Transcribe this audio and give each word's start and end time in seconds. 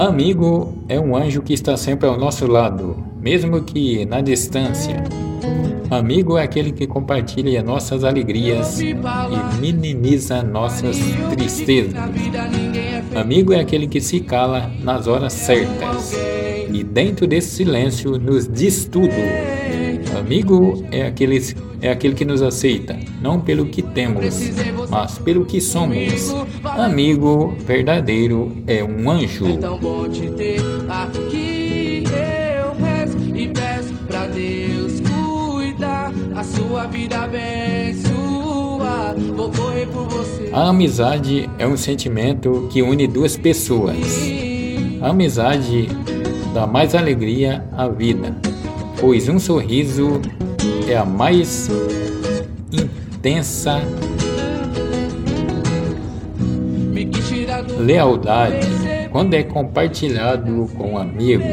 Amigo 0.00 0.82
é 0.88 0.98
um 0.98 1.14
anjo 1.14 1.42
que 1.42 1.52
está 1.52 1.76
sempre 1.76 2.08
ao 2.08 2.18
nosso 2.18 2.46
lado, 2.46 2.96
mesmo 3.20 3.60
que 3.62 4.06
na 4.06 4.22
distância. 4.22 5.04
Amigo 5.90 6.38
é 6.38 6.42
aquele 6.42 6.72
que 6.72 6.86
compartilha 6.86 7.62
nossas 7.62 8.02
alegrias 8.02 8.80
e 8.80 8.96
minimiza 9.60 10.42
nossas 10.42 10.96
tristezas. 11.28 11.92
Amigo 13.14 13.52
é 13.52 13.60
aquele 13.60 13.86
que 13.86 14.00
se 14.00 14.20
cala 14.20 14.72
nas 14.82 15.06
horas 15.06 15.34
certas 15.34 16.14
e 16.72 16.82
dentro 16.82 17.26
desse 17.26 17.56
silêncio 17.56 18.18
nos 18.18 18.48
diz 18.48 18.86
tudo. 18.86 19.12
Amigo 20.18 20.82
é 20.90 21.08
aquele, 21.08 21.38
é 21.82 21.90
aquele 21.90 22.14
que 22.14 22.24
nos 22.24 22.40
aceita, 22.40 22.98
não 23.20 23.38
pelo 23.38 23.66
que 23.66 23.82
temos, 23.82 24.34
mas 24.90 25.18
pelo 25.18 25.44
que 25.44 25.60
somos. 25.60 26.34
Amigo 26.64 27.54
verdadeiro 27.64 28.52
é 28.66 28.82
um 28.82 29.10
anjo. 29.10 29.46
É 29.46 29.56
tão 29.56 29.78
bom 29.78 30.08
te 30.08 30.28
ter 30.30 30.60
aqui, 30.88 32.04
eu 32.56 32.74
rezo 32.84 33.18
e 33.36 33.48
peço 33.48 33.94
pra 34.06 34.26
Deus 34.26 35.00
cuidar, 35.00 36.12
a 36.34 36.44
sua 36.44 36.86
vida 36.86 37.20
abençoa, 37.20 39.14
vou 39.36 39.50
correr 39.50 39.86
por 39.86 40.08
você. 40.08 40.50
A 40.52 40.68
amizade 40.68 41.48
é 41.58 41.66
um 41.66 41.76
sentimento 41.76 42.68
que 42.70 42.82
une 42.82 43.06
duas 43.06 43.36
pessoas. 43.36 43.96
A 45.00 45.10
amizade 45.10 45.88
dá 46.52 46.66
mais 46.66 46.94
alegria 46.94 47.64
à 47.72 47.88
vida 47.88 48.36
pois 49.00 49.28
um 49.30 49.38
sorriso 49.38 50.20
é 50.86 50.96
a 50.96 51.06
mais 51.06 51.70
intensa 52.70 53.80
lealdade 57.78 58.68
quando 59.10 59.34
é 59.34 59.42
compartilhado 59.42 60.70
com 60.76 60.96
amigos. 60.98 61.46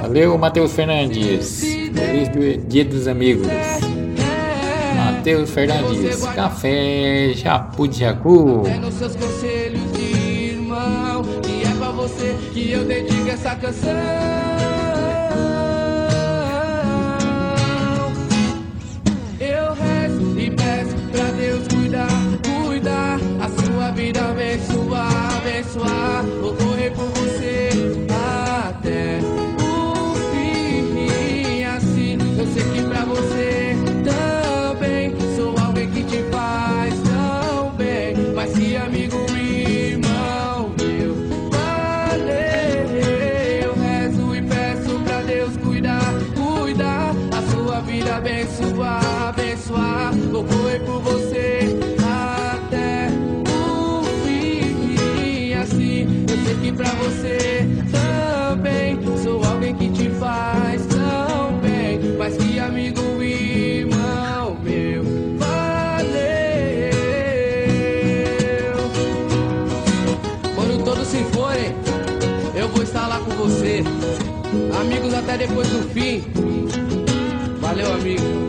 Valeu, 0.00 0.36
Matheus 0.38 0.72
Fernandes. 0.72 1.60
Feliz 1.60 2.64
Dia 2.68 2.84
dos 2.84 3.08
Amigos. 3.08 3.46
Matheus 4.96 5.50
Fernandes, 5.50 6.24
Café 6.26 7.32
Japu 7.34 7.88
de 7.88 8.00
Jacu. 8.00 8.62
É 8.66 8.76
nos 8.76 8.94
seus 8.94 9.16
conselhos, 9.16 9.82
irmão, 9.98 11.22
e 11.48 11.64
é 11.64 11.74
pra 11.78 11.90
você 11.90 12.34
que 12.52 12.70
eu 12.70 12.84
dedico 12.84 13.30
essa 13.30 13.54
canção. 13.56 14.53
Abençoar, 48.16 49.28
abençoar. 49.28 50.12
Correr 50.30 50.80
por 50.80 51.00
você 51.00 51.76
até 52.00 53.08
o 53.50 54.02
fim. 54.24 54.94
E 55.22 55.54
assim 55.54 56.24
eu 56.28 56.44
sei 56.44 56.54
que 56.56 56.72
pra 56.72 56.90
você 56.90 57.66
também 57.90 58.98
sou 59.22 59.44
alguém 59.44 59.74
que 59.74 59.90
te 59.90 60.10
faz 60.10 60.86
tão 60.86 61.58
bem. 61.58 61.98
Mas 62.18 62.36
que 62.36 62.58
amigo, 62.58 63.22
irmão 63.22 64.56
meu, 64.62 65.02
valeu. 65.36 66.14
Quando 70.54 70.84
todos 70.84 71.08
se 71.08 71.24
forem, 71.32 71.74
eu 72.54 72.68
vou 72.68 72.82
estar 72.82 73.08
lá 73.08 73.18
com 73.18 73.30
você. 73.32 73.82
Amigos 74.80 75.12
até 75.14 75.36
depois 75.36 75.68
do 75.68 75.82
fim. 75.90 76.53
Valeu, 77.74 77.92
amigo. 77.92 78.43